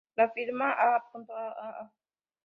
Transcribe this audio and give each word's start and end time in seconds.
La 0.19 0.25
firma 0.35 0.69
"A.a.a.a. 0.85 1.87